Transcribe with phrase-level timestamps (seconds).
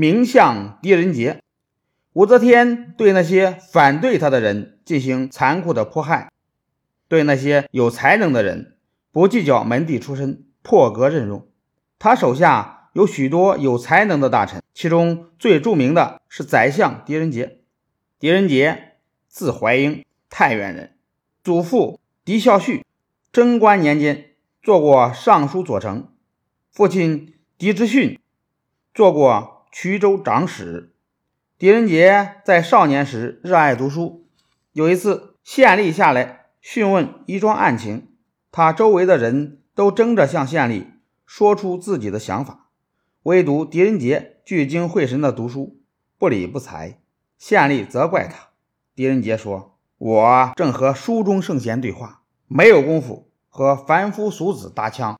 [0.00, 1.42] 名相狄仁杰。
[2.14, 6.32] 武则天对那些反对他的人进行残酷的迫害，
[7.06, 8.78] 对那些有才能的人
[9.12, 11.46] 不计较门第出身，破格任用。
[11.98, 17.60] 他手下有许多有才能的大臣，其中最著名的是宰相狄仁杰。
[18.18, 18.94] 狄仁杰
[19.28, 20.96] 字怀英，太原人，
[21.44, 22.86] 祖父狄孝绪，
[23.30, 24.30] 贞观年间
[24.62, 26.10] 做过尚书左丞，
[26.70, 28.18] 父亲狄之训
[28.94, 30.92] 做过衢州长史。
[31.58, 34.26] 狄仁杰在少年时热爱读书。
[34.72, 38.08] 有一次，县吏下来讯问一桩案情，
[38.50, 40.86] 他周围的人都争着向县吏
[41.24, 42.68] 说出自己的想法，
[43.22, 45.80] 唯独狄仁杰聚精会神地读书，
[46.18, 46.98] 不理不睬。
[47.38, 48.48] 县吏责怪他，
[48.94, 55.18] 狄仁杰说：“我正和书中圣贤对话，没有功夫和凡夫俗子搭腔。”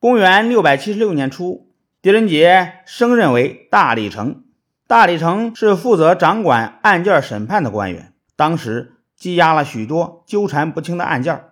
[0.00, 1.71] 公元六百七十六年初，
[2.02, 4.42] 狄仁杰升任为大理丞。
[4.88, 11.44] 大理丞是负责掌管案件审判的官员，当时积压了许多纠缠不清的案件。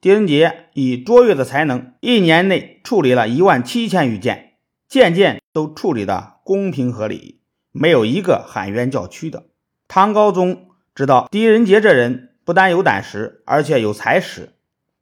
[0.00, 4.52] 狄仁杰以卓越的才能，一年内处理了一万七千余件，
[4.86, 7.40] 件件都处理的公平合理，
[7.72, 9.46] 没有一个喊冤叫屈的。
[9.88, 14.50] 唐高宗知道狄仁杰这人不但有胆识，而且有才识，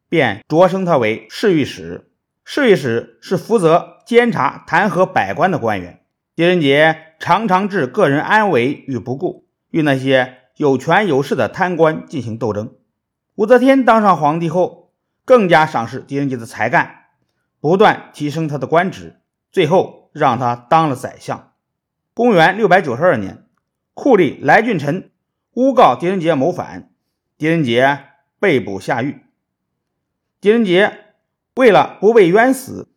[0.09, 2.07] 便擢升他为侍御史。
[2.43, 6.01] 侍御史是负责监察弹劾百官的官员。
[6.35, 12.75] 狄仁杰常常置个人安危于不顾，与那些有权有势的贪官进行斗争。
[13.37, 14.93] 武则天当上皇帝后，
[15.25, 17.05] 更加赏识狄仁杰的才干，
[17.61, 19.21] 不断提升他的官职，
[19.53, 21.53] 最后让他当了宰相。
[22.13, 23.45] 公元六百九十二年，
[23.95, 25.13] 酷吏来俊臣
[25.53, 26.91] 诬告狄仁杰谋反，
[27.39, 28.07] 狄仁杰
[28.41, 29.21] 被捕下狱。
[30.41, 31.15] 狄仁杰
[31.55, 32.89] 为了不被冤死，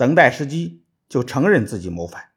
[0.00, 2.30] 等待时机，就承认自己谋反。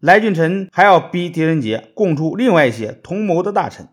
[0.00, 3.90] 来俊臣还要逼狄仁杰供出另外一些同谋的大臣，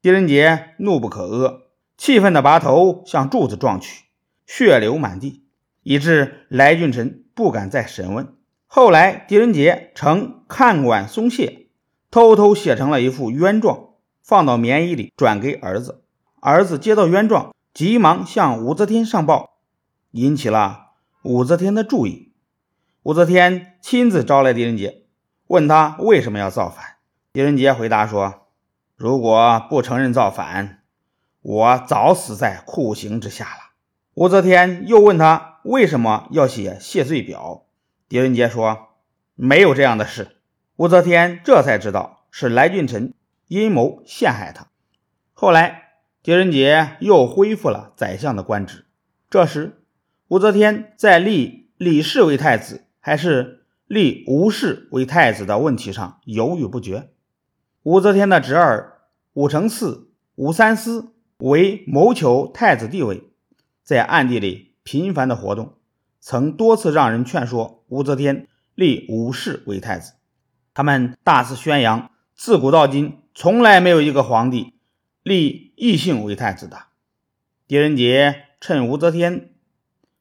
[0.00, 1.60] 狄仁杰怒不可遏，
[1.96, 4.06] 气愤地拔头向柱子撞去，
[4.44, 5.44] 血流满地，
[5.84, 8.34] 以致来俊臣不敢再审问。
[8.66, 11.68] 后来，狄仁杰乘看管松懈，
[12.10, 16.02] 偷偷写成了一副冤状，放到棉衣里，转给儿子。
[16.40, 19.58] 儿子接到冤状，急忙向武则天上报，
[20.10, 20.86] 引起了
[21.22, 22.31] 武则天的注意。
[23.02, 25.02] 武则天亲自招来狄仁杰。
[25.48, 26.98] 问他为什么要造反？
[27.32, 28.46] 狄仁杰回答说
[28.96, 30.82] ：“如果不承认造反，
[31.40, 33.72] 我早死在酷刑之下了。”
[34.14, 37.64] 武则天又问他为什么要写谢罪表？
[38.08, 38.90] 狄仁杰说
[39.34, 40.36] ：“没有这样的事。”
[40.76, 43.12] 武则天这才知道是来俊臣
[43.48, 44.68] 阴谋陷害他。
[45.32, 48.86] 后来，狄仁杰又恢复了宰相的官职。
[49.28, 49.82] 这时，
[50.28, 53.58] 武则天在立李氏为太子，还是？
[53.88, 57.10] 立吴氏为太子的问题上犹豫不决。
[57.82, 59.02] 武则天的侄儿
[59.34, 63.24] 武承嗣、武三思为谋求太子地位，
[63.82, 65.74] 在暗地里频繁的活动，
[66.20, 70.14] 曾多次让人劝说武则天立武氏为太子。
[70.72, 74.72] 他们大肆宣扬，自古到今从来没有一个皇帝
[75.22, 76.84] 立异姓为太子的。
[77.68, 79.50] 狄仁杰趁武则天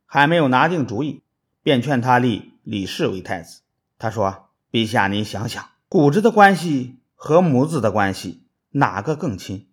[0.05, 1.21] 还没有拿定主意，
[1.63, 3.61] 便劝他立李氏为太子。
[3.97, 9.67] 他说：“陛下，您想想，骨子的关系和母子的关系哪个更亲？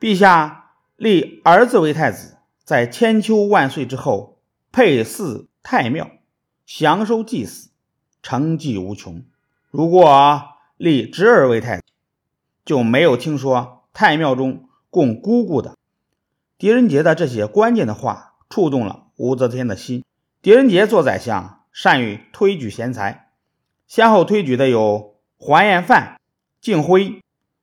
[0.00, 4.40] 陛下立儿子为太子，在千秋万岁之后，
[4.72, 6.10] 配祀太庙，
[6.66, 7.70] 享受祭祀，
[8.22, 9.24] 成绩无穷。
[9.70, 10.42] 如果
[10.76, 11.82] 立侄儿为太子，
[12.64, 15.76] 就没有听说太庙中供姑姑的。”
[16.58, 20.04] 狄仁杰的这些关键的话触动了武则天的心。
[20.42, 23.30] 狄仁杰做宰相，善于推举贤才。
[23.86, 26.20] 先后推举的有桓彦范、
[26.60, 27.22] 敬辉、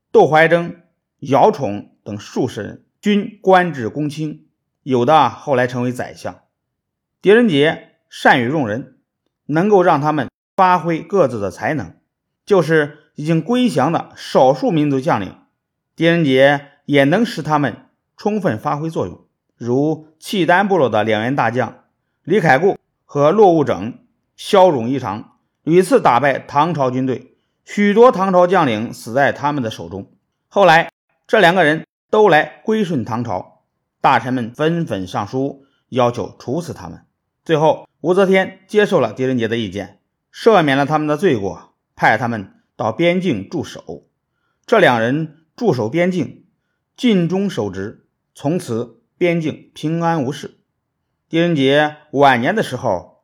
[0.09, 0.83] 窦怀征、
[1.19, 4.47] 姚崇等数十人，均官至公卿，
[4.83, 6.43] 有的后来成为宰相。
[7.21, 8.99] 狄仁杰善于用人，
[9.47, 11.97] 能够让他们发挥各自的才能。
[12.45, 15.39] 就是已经归降的少数民族将领，
[15.93, 19.27] 狄仁杰也能使他们充分发挥作用。
[19.57, 21.83] 如契丹部落的两员大将
[22.23, 23.99] 李凯固和骆务整，
[24.35, 25.37] 骁勇异常。
[25.63, 30.11] 屡次打败唐朝军队，许多唐朝将领死在他们的手中。
[30.47, 30.91] 后来，
[31.25, 33.63] 这两个人都来归顺唐朝，
[33.99, 37.05] 大臣们纷纷上书要求处死他们。
[37.43, 39.99] 最后，武则天接受了狄仁杰的意见，
[40.31, 44.05] 赦免了他们的罪过，派他们到边境驻守。
[44.67, 46.45] 这两人驻守边境，
[46.95, 50.59] 尽忠守职，从此边境平安无事。
[51.27, 53.14] 狄仁杰晚年的时候，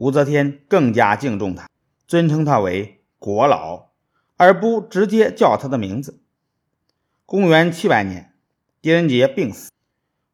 [0.00, 1.68] 武则天更加敬重他。
[2.06, 3.90] 尊称他为国老，
[4.38, 6.22] 而不直接叫他的名字。
[7.26, 8.32] 公元七百年，
[8.80, 9.70] 狄仁杰病死，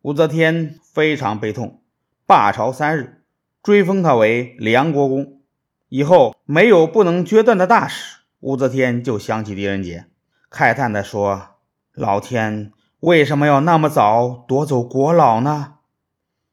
[0.02, 1.82] 武则天非常悲痛，
[2.26, 3.24] 罢朝三日，
[3.60, 5.40] 追封他为梁国公。
[5.88, 10.06] 以后没有不能决断的大事，武则天就想起狄仁杰，
[10.48, 11.56] 慨叹地说
[11.92, 15.78] ：“老天为什么要那么早夺走国老呢？”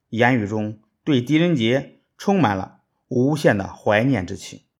[0.09, 2.79] 言语中对狄仁杰充满了
[3.15, 4.63] 无限的怀念之情。